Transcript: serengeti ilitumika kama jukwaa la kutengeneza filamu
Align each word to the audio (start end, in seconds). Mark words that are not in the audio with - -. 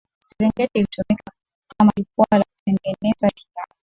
serengeti 0.19 0.79
ilitumika 0.79 1.31
kama 1.77 1.91
jukwaa 1.97 2.37
la 2.37 2.43
kutengeneza 2.43 3.29
filamu 3.35 3.73